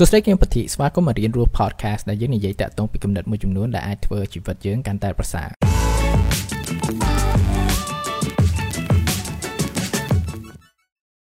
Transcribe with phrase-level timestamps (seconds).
[0.00, 5.48] សួស្តីគឹមពធីស្វាគមន៍មករៀនរស់ podcast ដែលយើងនិយាយតាក់ទងពីគំនិតមួយចំនួនដែលអាចធ្វើជីវិតយើងកាន់តែប្រសើរ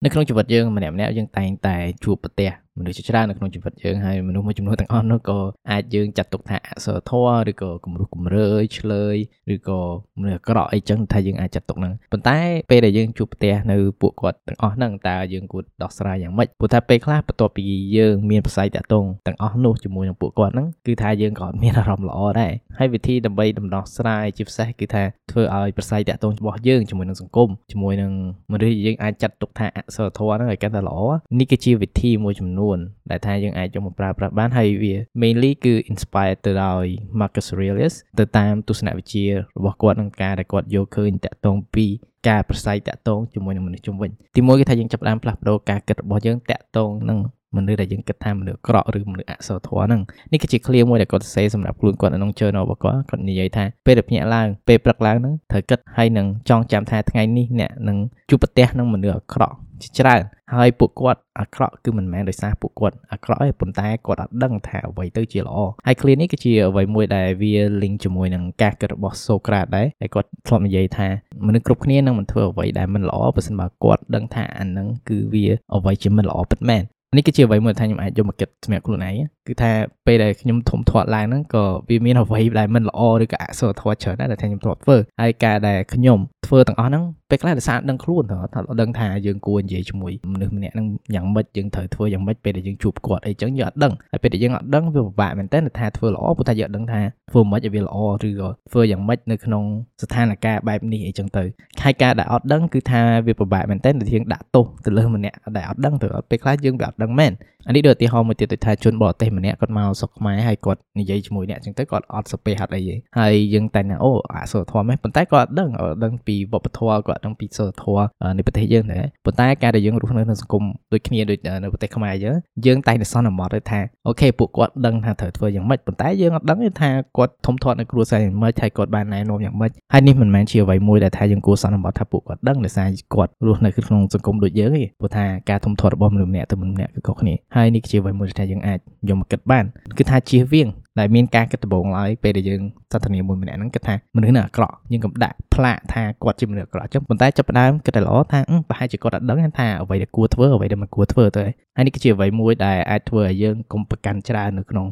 [0.04, 5.38] នៅក្នុងជីវិតយើងម្នាក់ម្នាក់យើងតែងតែជួបប្រទះ មនុស្សជាច្រើននៅក្នុងជីវិតយើងហើយមនុស្សមួយចំនួនទាំងអស់នោះក៏
[5.70, 9.16] អាចយើងចាត់ទុកថាអសរធម៌ឬក៏គំរោះគំរើយឆ្លើយ
[9.54, 9.80] ឬក៏
[10.20, 12.38] មនុស្សអាក្រក់អីចឹងថាយើងអាចចាត់ទុកហ្នឹងប៉ុន្តែ
[12.70, 17.64] ពេលដែលយើងជួបផ្ទះនៅពួកគាត់ទាំងអស់ហ្នឹងតើយើងគួរដោះស្រាយយ៉ាងម៉េចព្រោះថាពេលខ្លះបន្ទាប់ពី
[17.96, 28.12] យើងមានប្រស័យតាក់ទងទាំងអស់នោះជាមួយនឹងពួកគាត់ហ្នឹងគឺថាយើងក៏មានអារម្មណ៍ល្អដែរហើយវិធីដើម្បីដំណោះស្រាយជាពិសេសគឺថាធ្វើឲ្យប្រស័យតាក់ទងរបស់យើងជាមួយនឹងសង្គមជាមួយនឹង
[28.52, 30.98] មនុស្សយើងអាចចាត់ទុកថាអសរធម៌ហ្នឹងឲ្យកាន់តែល្អ
[31.38, 32.78] នេះគឺជាវិធីមួយចំនួននួន
[33.10, 36.84] ដែលថាយើងអាចយកមកប្រើប្រាស់បានហើយវា mainly គឺ inspired ទៅដោយ
[37.20, 39.32] Marcus Aurelius ទៅតាមទស្សនវិជ្ជារ
[39.64, 41.86] បស់គាត់នឹងការដែលគាត់យកឃើញតាក់ទងពី
[42.28, 47.18] ការប្រស័យតាក់ទងជាមួយនឹងមនុស្សជុំវិញទីមួយគឺថាយើងចាប់ផ្ដើមផ្លាស់ប្ដូរការគិតរបស់យើងតាក់ទងនឹង
[47.56, 50.00] មនុស្សដែលយើងគិតថាមនុស្សក្រក់ឬមនុស្សអសរធម៌ហ្នឹង
[50.32, 57.98] នេះគឺជាឃ្លាមួយដែលគាត់សរសេរសម្រាប់ខ្លួនគាត់នៅក្នុង journal របស់គាត់គាត់និយាយថាពេលដែលភ្ញាក់ឡើងពេលព្រឹកឡើងហ្នឹងត្រូវគិតហើយនឹងចងចាំថាថ្ងៃនេះអ្នកនឹង
[58.30, 60.22] ជួបប្រទះនឹងមនុស្សអាក្រក់ជាច្រើន
[60.54, 65.56] ហើយពួកគាត់អាក្រក់គឺមិនមែនដោយសារពួកគាត់អាក្រក់ទេប៉ុន្តែគាត់អត់ដឹងថាអ្វីទៅជាល្អ
[65.86, 71.08] ហើយឃ្លានេះគឺជាអ្វីមួយដែលវា link ជាមួយនឹងការគិតរបស់សូក្រាតដែរហើយគាត់ធ្លាប់និយាយថា
[71.46, 76.84] មនុស្សគ្រប់គ្នានឹងមិនធ្វើអ្វីដែលមិនល្អបើមិនបើគាត់ដឹងថាអានឹងគឺវាអ្វីជាមិនល្អពិតមែន
[77.16, 79.14] នេះគឺជាអ្វីមួយថាខ្ញុំអាចយកមកគិតសម្រាប់ខ្លួនឯង
[79.46, 79.70] គឺថា
[80.06, 88.38] ពេលដែលខ្ញុំធំធាត់ឡើងហ្នឹងក៏វាមានអ្វីដែលមិនល្អឬក៏អសរធម៌ច្រើនដែរដែលថាខ្ញុំធ្លាប់ធ្វើហើយការដែលខ្ញុំ ធ្វើទាំងអស់ហ្នឹងពេលខ្លះដោយសារដឹងខ្លួនថា
[88.80, 97.00] ដឹងថាយើងគួរនិយាយជាមួយមនុស្សម្នាក់ហ្នឹងយ៉ាងម៉េចយើងត្រូវធ្វើយ៉ាងម៉េចពេលដែលយើងជួបគាត់អីចឹងយើងអត់ដឹងហើយពេលដែលយើងអត់ដឹងវាពិបាកមែនតើថាធ្វើល្អព្រោះថាយើងអត់ដឹងថា
[97.30, 97.96] ធ្វើមិនឲ្យវាល្អ
[98.28, 99.64] ឬក៏ធ្វើយ៉ាងម៉េចនៅក្នុង
[100.02, 101.44] ស្ថានភាពបែបនេះអីចឹងទៅ
[101.82, 107.32] ហើយការដែលអត់ដឹងគឺថាវាពិបាកមែនតើដែលយើងដាក់ទោសទៅលើម្នាក់ដែលអត់ដឹងទៅពេលខ្លះយើងវាអត់ដឹងមែន
[107.66, 118.04] អានេះដូចឧទាហរណ៍មួយទៀតទៅថាជនបរទេសម្នាក់គាត់មកស្រុកខ្មែរហើយគាត់និយាយជាមួយអ្នកអញ្ចឹងទៅគាត់អត់សពេហត់អីទេហើយយើងតែណាអូអសរធម៌ហ្នឹងប៉ុន្តែគាត់អត់ដឹងអត់ដឹងពីវប្បធម៌គាត់ដឹងពីសិលធម៌
[118.36, 122.34] នៃប្រទេសយើងដែរប៉ុន្តែការដែលយើងរស់នៅក្នុងសង្គមដូចគ្នាដូចនៅប្រទេសខ្មែរអញ្ចឹង
[122.66, 138.78] យើងតែតែសន្មត់ទៅថាអូខេពួកគាត់ដឹងថាត្រូវធ្វើយ៉ាងម៉េចប៉ុន្តែយើងអត់ដឹងទេថាគាត់ធំធាត់នៅគ្រួសារយ៉ាងម៉េចហើយគាត់បានណែនាំយ៉ាងម៉េចហើយនេះមិនមែនជាអ្វីមួយដែលថាយើងគួរសន្មត់ថាពួកគាត់ដឹងដោយសារគាត់រស់នៅក្នុងសង្គមដូចយើងទេព្រោះថាការធំធាត់របស់មនុស្សម្នាក់ទៅមនុស្សម្នាក់គឺខុសគ្នាហើយនេះជាអ្វីមួយដែលថាយើងអាច
[139.08, 139.64] យកមកគិតបាន
[139.98, 140.68] គឺថាជៀសវាង
[140.98, 142.62] ដែលមានការគិតដំបូងឡើយពេលដែលយើង
[142.92, 151.44] សន្ទនាមួយម្នាក់ហ្នឹងគិតថាមនុស្សនេះអាក្រក់យើងកុំដាក់ផ្លាកថាគាត់ជាមនុស្សអាក្រក់អញ្ចឹងប៉ុន្តែចាប់ផ្ដើមគិតតែល្អថាប្រហែលជាគាត់អត់ដឹងថាអ្វីដែលគួរធ្វើអ្វីដែលមិនគួរធ្វើទៅ
[151.76, 154.86] ហើយនេះគឺជាអ្វីមួយដែលអាចធ្វើឲ្យយើងកុំប្រកាន់ច្រើននៅក្នុង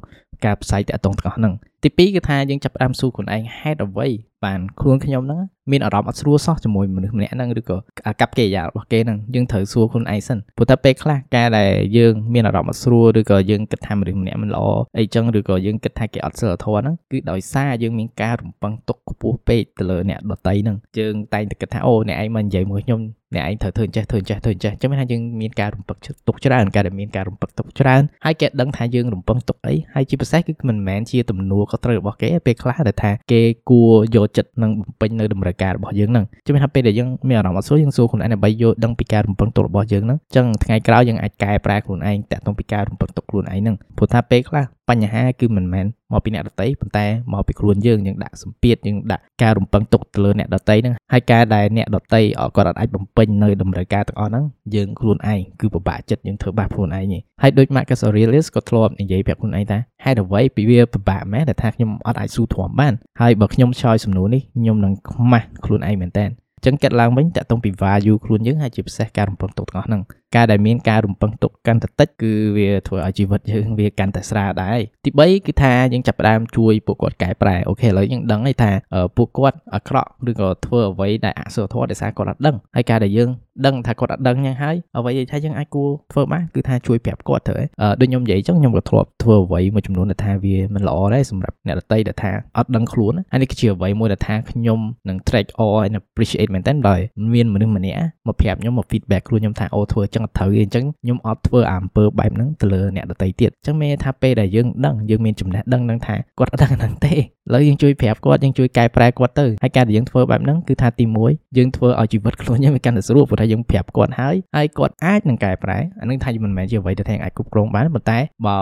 [0.45, 4.09] ការផ្សាយតាក់ទងទាំងអស់ហ្នឹង ទី2គឺថាយើងចាប់ផ្ដើមសួរខ្លួនឯងហេតុអ្វី
[4.45, 7.77] បានខ្លួនខ្ញុំហ្នឹងមានអារម្មណ៍អត់ស្រួលសោះជាមួយមនុស្សម្នាក់ហ្នឹងឬក៏
[8.07, 14.65] អាកប្បកិរិយារបស់គេហ្នឹងយើងត្រូវសួរខ្លួនឯងសិនព្រោះតែពេលខ្លះការដែលយើងមានអារម្មណ៍អត់ស្រួលឬក៏យើងគិតថាមនុស្សម្នាក់មិនល្អ
[14.99, 23.01] អីចឹងឬក៏យើងគិតថាគេអត់សិលធម៌ហ្នឹងគឺដោយសារយើងមានការរំពឹងទុកខ្ពស់ពេកទៅលើអ្នកដតីហ្នឹងយើងតែងតែគិតថាអូអ្នកឯងមកនិយាយមួយខ្ញុំ
[23.35, 52.23] អ្នកឯងត្រូវធ្វើចេះធ្វើចេះធ្វើចេះចឹងមានថាយើងមានការរំពឹងទុកច្រើនការដែលមានការរំពឹងទុកច្រើនហើយគេដឹងថាយើងរំពឹងទុកអីហើយជាពិសេសគឺមិនមែនជាទំនួលខុសត្រូវរបស់គេពេលខ្លះដែលថាគេគួរយកចិត្តនឹងបំពេញនៅតម្រូវការរបស់យើងហ្នឹងចឹងមានថាពេលដែលយើងមានអារម្មណ៍អត់ស្រួលយើងសួរខ្លួនឯងដើម្បីយកដឹងពីការរំពឹងទុករបស់យើងហ្នឹងចឹងថ្ងៃក្រោយយើងអាចកែប្រែខ្លួនឯងតាក់ទងពីការរំពឹងទុកខ្លួនឯងហ្នឹងព្រោះថាពេលខ្លះបញ្ហាគឺមិនមែនមកពីអ្នកដតីប៉ុន្តែមកពីខ្លួនយើងយើងដាក់សម្ពាធយើងដាក់ការរំពឹងទុកទៅលើអ្នកដតីហ្នឹងហើយការដែលអ្នកដតី
[52.57, 54.45] គាត់អាចបំពេញនៅតម្រូវការទាំងអស់ហ្នឹង
[54.75, 66.27] យើងខ្លួនឯងគឺពិបាកចិត្តយើងធ្វើបាបខ្លួនឯងហើយដូច Marcus Aurelius ក៏ធ្លាប់និយាយប្រាប់ខ្លួនឯងថាហេតុអ្វីពីវាពិបាកមែនដែលថាខ្ញុំអត់អាចស៊ូទ្រាំបានហើយបើខ្ញុំឆ្លើយសំណួរនេះខ្ញុំនឹងខ្មាស់ខ្លួនឯងមែនតើ
[66.65, 70.03] ចឹងកាត់ឡើងវិញតកតងពី value ខ្លួនយើងហើយជាពិសេសការរំពឹងទុកទាំងអស់ហ្នឹង
[70.37, 78.71] ការដែលមានការរំពឹងទុកកាន់តែតិចគឺវាធ្វើឲ្យជីវិតយើងវាកាន់តែស្រាលដែរទី3គឺថាយើងចាប់ផ្ដើមជួយពួកគាត់កែប្រែអូខេឥឡូវយើងដឹងហើយថា
[79.17, 83.31] ពួកគាត់អាក្រក់ឬក៏ធ្វើអ្វីដែលអសុធម៌ដោយសារគាត់អត់ដឹងហើយការដែលយើង
[83.67, 87.53] ដឹងថាគាត់អត់ដឹងយ៉ាងហើយអ្វីថាយើងអាចគួរធ្វើបានគឺថាជួយប្រាប់គាត់ទៅ
[88.01, 97.01] ដូចខ្ញុំនិយាយចឹងខ្ញុំក៏ធ្លាប់ធ្វើអ្វីមួយចំនួនដែលថាវាមិនល្អដែរសម្រាប់អ្នកដទៃដែលថាអត់ដឹងខ្លួនហើយនេះគឺជាអ្វីមួយដែលថាខ្ញុំនឹង track all and appreciate មែនតើដោយ
[97.35, 107.15] មានមនុស្សម្នាក់មកប្រាប់ខ្ញុំមក feedback ខ្លួនខ្ញុំថាអូធ្វើចឹងអត់ត្រូវទេអញ្ចឹងខ្ញុំអត់ធ្វើអាអំពើបែបហ្នឹងទៅលើអ្នកដទៃទៀតអញ្ចឹងមានថាពេលដែលយើងដឹងយើងមានចំណេះដឹងនឹងថាគាត់អត់ដឹងហ្នឹងទេ
[107.49, 118.59] ឥឡូវយើងជួយប្រាប់គាត់យើងជួយកែប្រែគាត់ទៅហើយការដែលយើងធ្វើបែបហ្នឹងគឺថាទី1យើងធ្វើឲ្យជីវិតខ្លួនយើងវាកាន់តែស្រួលព្រោះថាយើងប្រាប់គាត់ហើយហើយគាត់អាចនឹងកែប្រែអានឹងថាមិនមែនជាអ្វីដែលថាអាចគ្រប់គ្រងបានប៉ុន្តែបើ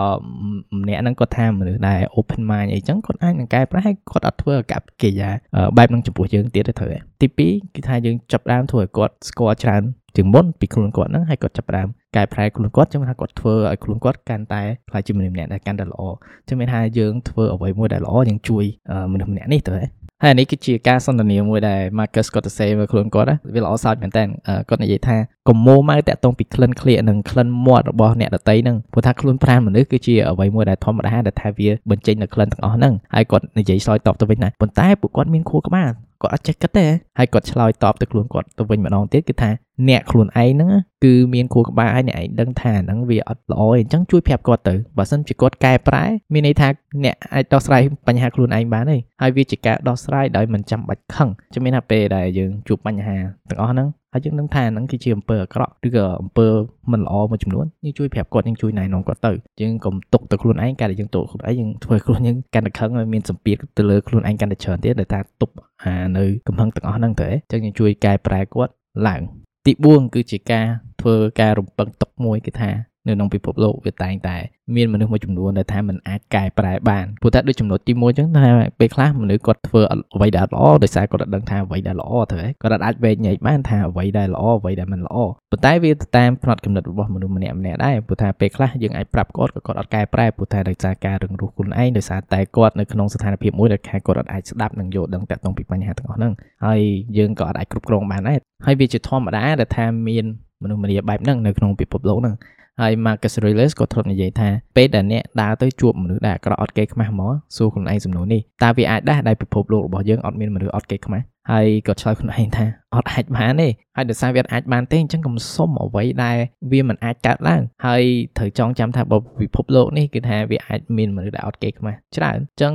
[0.81, 5.29] ម្នាក់ហ្នឹងគាត់ថាមនុស្សដែល open mind អីចឹងគាត់អាចនឹងកែប្រែហើយគាត់អត់ធ្វើកប្បកិរិយា
[5.77, 6.89] បែបហ្នឹងចំពោះយើងទៀតទៅត្រូវ
[7.21, 9.83] ទី2គឺថាយើងចាប់ដើមធ្វើឲ្យគាត់ស្គាល់ច្រើន
[10.15, 16.01] ជាងមុនពីខ្លួនគាត់ហ្នឹងហើយគាត់ចាប់ផ្ដើម កែប្រែខ្លួនគាត់ចឹងថាគាត់ធ្វើឲ្យខ្លួនគាត់កាន់តែខ្លាចជាមនុស្សម្នាក់ដែលកាន់តែល្អ
[16.47, 18.65] ចឹងមានថាយើងធ្វើអ្វីមួយដែលល្អយើងជួយ
[19.13, 19.77] មនុស្សម្នាក់នេះទៅ
[20.23, 24.23] ហើយនេះគឺជាការសន្ទនាមួយដែល Marcus គាត់ទៅសេមកខ្លួនគាត់វាល្អសើចមែនតើ
[24.69, 25.17] គាត់និយាយថា
[25.47, 36.85] កុំមោម៉ៅតាក់ទងពីក្លិនក្លៀកនិងក្លិនមាត់របស់អ្នកដតីហ្នឹងព្រោះថាខ្លួនប្រាណមនុស្សគឺជាអ្វីមួយដែលធម្មតាដែលថាវាបញ្ចេញនៅក្លិនទាំងអស់ហ្នឹងហើយគាត់និយាយឆ្លើយតបទៅវិញថាប៉ុន្តែពួកគាត់មានខួរក្បាល គាត់អត់ចេះគិតទេ
[37.17, 39.51] ហើយគាត់ឆ្លើយតបទៅខ្លួនគាត់ទៅវិញម្ដងទៀតគឺថា
[39.89, 40.71] អ្នកខ្លួនឯងហ្នឹង
[41.03, 46.03] គឺមានខួរក្បាលហើយអ្នកឯងដឹងថាហ្នឹងវាអត់ល្អទេអញ្ចឹងជួយប្រាប់គាត់ទៅបើសិនជាគាត់កែប្រែ
[46.33, 46.67] មានន័យថា
[47.03, 53.17] អ្នកអាចដោះស្រាយបញ្ហាខ្លួនឯងបានទេហើយវាជាការដោះស្រាយដោយមិនចាំបាច់ខឹងជំនឿថាពេលដែលយើងជួបបញ្ហា
[53.49, 56.47] ទាំងអស់ហ្នឹង ហើយយើងដឹងថាហ្នឹងគឺជាអំពើអាក្រក់ឬក៏អំពើ
[56.91, 59.31] មិនល្អមួយចំនួនយើងជួយប្រាប់គាត់យើងជួយណែនាំគាត់ទៅ
[59.61, 65.53] យើងកុំទុកទៅខ្លួនឯងការដែលយើងទុកខ្លួនឯងយើងធ្វើខ្លួនយើងកាន់តែខឹងហើយមានសម្ពាធទៅលើខ្លួនឯងកាន់តែច្រើនទៀតដែលថាទប់
[65.83, 68.71] អានៅកំហឹងទាំងអស់ហ្នឹងទៅអញ្ចឹងយើងជួយកែប្រែគាត់
[69.07, 69.21] ឡើង
[69.65, 70.65] ទី4គឺជាការ
[71.01, 72.69] ធ្វើការរំពឹងទុកមួយគឺថា
[73.07, 74.37] នៅក្នុងពិភពលោកវាតែងតែ
[74.75, 78.49] មានមនុស្សមួយចំនួនដែលថាมันអាចកែប្រែបានព្រោះតែដូចចំណុចទី1អញ្ចឹងថា
[78.79, 79.81] ពេលខ្លះមនុស្សគាត់ធ្វើ
[80.15, 85.17] អ្វីដែលល្អដោយសារគាត់ដឹងថាអ្វីដែលល្អទៅហើយគាត់អាចវែងញែកបានថាអ្វីដែលល្អអ្វីដែលមិនល្អ
[85.51, 96.33] ប៉ុន្តែវាទៅតាមផ្នត់គំនិតរបស់មនុស្សម្នាក់ម្នាក់ដែរព្រោះថាពេលខ្លះយើងអាចប្រាប់គាត់ក៏គាត់អត់កែប្រែព្រោះតែដោយសារការរឹងរូសខ្លួនឯងដោយសារតែគាត់នៅក្នុងស្ថានភាពមួយដែលគាត់អត់អាចស្ដាប់និងយល់ដឹងតាក់ទងពីបញ្ហាទាំងអស់ហ្នឹង
[96.65, 96.81] ហើយ
[97.17, 100.25] យើងក៏អត់អាចគ្រប់គ្រងបានដែរហើយវាជាធម្មតាដែលថាមាន
[100.63, 102.35] មនុស្សម្នាបែបហ្នឹងនៅក្នុងពិភពលោកហ្នឹង
[102.79, 112.65] ហើយ Marcus Aurelius ក៏ធ្លាប់និយាយថាពេលដែលអ្នកដើរទៅជួបមនុស្សដែលអាក្រក់អត់គេខ្មាស់មកសួរខ្លួនឯងសំណួរនេះតើវាអាចដែរដែលពិភពលោករបស់យើងអត់មានមនុស្សអត់គេខ្មាស់ហើយក៏ឆ្លើយខ្លួនឯងថា
[112.95, 116.37] អត់អាចបានទេហើយដោយសារវាអាចបានទេអញ្ចឹងកុំសុំអ្វីដែល
[116.71, 118.01] វាមិនអាចកើតឡើងហើយ
[118.37, 122.73] ត្រូវចងចាំថាបើពិភពលោកនេះគឺថាវាអាចមានមនុស្សដែលអត់គេខ្មាស់ច្រើនអញ្ចឹង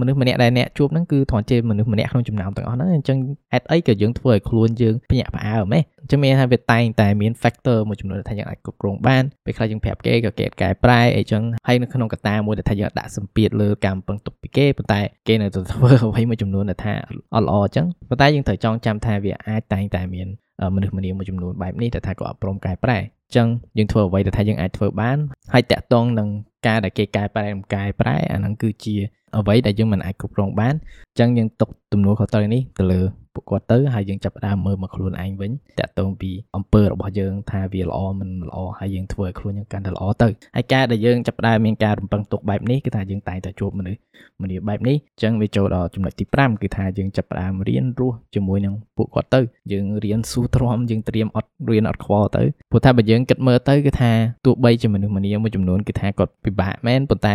[0.00, 3.18] មនុស្សម្នាក់ដែលអ្នកជួបហ្នឹងគឺគ្រាន់ជាមនុស្សម្នាក់ក្នុងចំណោមទាំងអស់ហ្នឹងអញ្ចឹង
[3.52, 16.94] ហេតុអីក៏យើងធ្វើឲ្យខ្លួនយើងភ្ញាក់ផ្អើលហ៎អញ្ចឹងមានថាវាតែងតែមាន factor មួយចំនួនដែលថាយើងអាចគ្រប់គ្រងបានពេលខ្លះយើងប្រាប់គេក៏គេកែប្រែអីចឹងហើយនៅក្នុងកត្តាមួយដែលថាយើងដាក់សម្ពាធលើការពឹងទុកពីគេប៉ុន្តែគេនៅតែធ្វើអ្វីមួយចំនួនដែលថា
[17.34, 20.28] អត់ល្អអញ្ចឹងប៉ុន្តែយើងត្រូវចងចាំថាវាអាចតែងតែមាន
[20.74, 25.18] មនុស្សម្នាមួយចំនួនបែបនេះតែថាក៏អត់ព្រមកែប្រែអញ្ចឹងយើងធ្វើអ្វីដែលថាយើងអាចធ្វើបាន
[25.52, 26.28] ហើយតាក់ទងនឹង
[26.66, 28.96] ការដែលគេកែប្រែមិនកែប្រែអាហ្នឹងគឺជា
[29.36, 33.02] អ្វីដែលយើងមិនអាចគ្រប់គ្រងបានអញ្ចឹងយើងទុកទំនួលខុសត្រូវនេះទៅលើ
[33.34, 44.00] ពួកគាត់ទៅហើយយើងចាប់ផ្ដើមមើលមកខ្លួនឯងវិញតាក់ទងពីអំពើរបស់យើងថាវាល្អមិនល្អហើយយើងធ្វើឲ្យខ្លួនយើងកាន់តែល្អទៅហើយការដែលយើងចាប់ផ្ដើមមានការរំពឹងទុកបែបនេះគឺថាយើងតែងតែជួបមនុស្ស
[44.42, 49.40] មនាបែបនេះអញ្ចឹងវាចូលដល់ចំណុចទី5គឺថាយើងចាប់ផ្ដើមរៀនរស់ជាមួយនឹងពួកគាត់ទៅ
[49.72, 54.12] យើងរៀនស៊ូទ្រាំយើងត្រៀមអត់រៀនអត់ខ្វល់ទៅព្រោះថាបើយើងគិតមើលទៅគឺថា
[54.46, 57.34] ទោះបីជាមនុស្សម្នាមួយចំនួនគឺថាគាត់ពិបាកមែនប៉ុន្តែ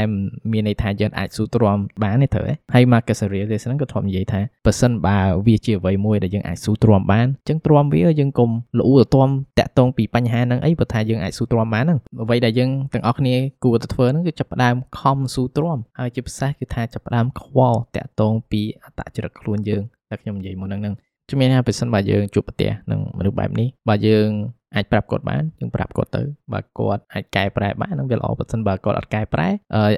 [0.51, 9.29] មានន័យថាយើងអាចស៊ូទ្រាំបានទេត្រូវហើយ Marcus Aurelius ហ្នឹងក៏ធ្លាប់និយាយថាបើសិនបើវាជាអ្វីមួយដែលយើងអាចស៊ូទ្រាំបានអញ្ចឹងទ្រាំវាយើងកុំល្អូទ្រាំ
[9.59, 20.95] តាក់ទងពីបញ្ហាហ្នឹងអីបើថាយើងអាចស៊ូទ្រាំបានហ្នឹងអ្វីដែលយើងទាំងអស់គ្នាគួរតែធ្វើហ្នឹងគឺចាប់ផ្ដើមខំស៊ូទ្រាំហើយជាពិសេសគឺថាចាប់ផ្ដើមខ្វល់តាក់ទងពីអត្តចរិតខ្លួនយើងតែខ្ញុំនិយាយមុនហ្នឹង
[21.29, 24.29] ជំនាញថាបើសិនបើយើងជួបប្រទះនឹងមនុស្សបែបនេះបើយើង
[24.75, 26.23] អាចប្រាប់គាត់បានយើងប្រាប់គាត់ទៅ
[26.53, 29.47] បើគាត់អាចកែប្រែបាននឹងវាល្អបើមិនបើគាត់អត់កែប្រែ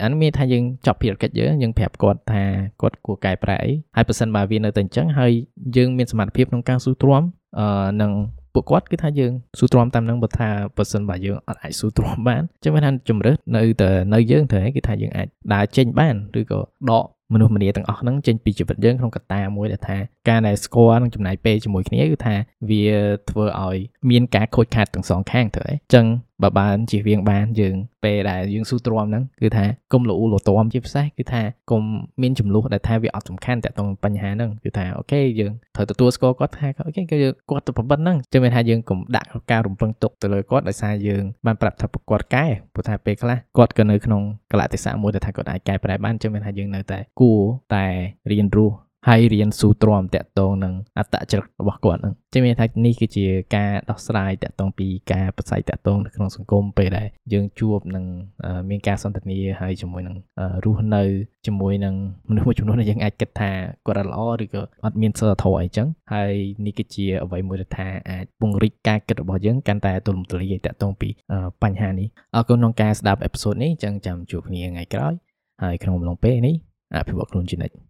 [0.04, 2.44] អានេះមានថាយើងចប់ភារកិច្ចយើងយើងប្រាប់គាត់ថា
[2.82, 5.32] គាត់គួរកែប្រែអីហើយបើសិនបើវានៅតែអញ្ចឹងហើយ
[5.78, 7.24] យើងមានសមត្ថភាពក្នុងការស៊ូទ្រាំ
[7.60, 7.68] អឺ
[8.02, 8.12] នឹង
[8.54, 16.60] ពួកគាត់គឺថាយើងស៊ូទ្រាំតាមនឹងបើថាបើសិនបើយើងអត់អាចស៊ូទ្រាំបានអញ្ចឹងមានថាជំរឿនៅតែនៅយើងទៅគឺថាយើងអាចដើរចេញបានឬក៏
[16.92, 19.98] ដក មនុស្សម្នាទាំងអស់ហ្នឹងចេញពីជីវិតយើងក្នុងកត្តាមួយដែលថា
[20.30, 22.36] ការដែលស្គាល់និងចំណាយពេលជាមួយគ្នាគឺថា
[22.70, 22.86] វា
[23.30, 23.78] ធ្វើឲ្យ
[24.10, 26.06] មានការខូចខាតទាំងសងខាងទៅអញ្ចឹង
[26.44, 31.82] បើបានជៀសវាងបានយើងពេលដែលយើងស៊ូទ្រាំហ្នឹងគឺថាកុំលូលទ្រាំជាពិសេសគឺថាកុំ
[32.22, 37.18] មានចំនួនដែលថាវាអត់សំខាន់តាក់ទងបញ្ហាហ្នឹងគឺថាអូខេយើងត្រូវទទួលស្គាល់គាត់ថាអូខេគឺ
[37.50, 44.22] គាត់ទៅប៉ុណ្្នឹងចឹងមានថាយើងកុំដាក់ការរំពឹងទុកទៅលើគាត់ដោយសារយើងបានប្រាប់ថាគាត់កែព្រោះថាពេលខ្លះគាត់ក៏នៅក្នុង
[44.52, 47.42] កលៈទេសៈមួយដែលថាគាត់អាចកែប្រែបានចឹងមានថាយើងនៅតែគួរ
[47.76, 47.86] តែ
[48.32, 48.76] រៀនរស់
[49.08, 58.06] ហើយរៀនស៊ូទ្រាំតាក់ទងនឹងអត្តចរិតរបស់គាត់ហ្នឹងចឹងមានថានេះគឺជាការដោះស្រាយតាក់ទងពីការប្រស័យតាក់ទងនៅក្នុងសង្គមពេលដែលយើងជួបនឹង
[58.70, 60.16] មានការសន្ទនាហើយជាមួយនឹង
[60.66, 61.04] រស់នៅ
[61.48, 61.96] ជាមួយនឹង
[62.30, 63.52] មនុស្សមួយចំនួនដែលយើងអាចគិតថា
[63.86, 66.34] គាត់អត់ល្អឬក៏អត់មានសិលធម៌អីចឹងហើយ
[66.66, 71.10] នេះគឺជាអ្វីមួយដែលថាអាចពង្រីកការគិតរបស់យើងកាន់តែទូលំទូលាយតាក់ទងពី
[71.64, 75.14] បញ្ហានេះអរគុណក្នុងការស្ដាប់អេពីសូតនេះចឹងចាំជួបគ្នាថ្ងៃក្រោយ
[75.64, 76.56] ហើយក្នុងអំឡុងពេលនេះ
[76.96, 77.84] អភិវឌ្ឍខ្លួនជានិច្ច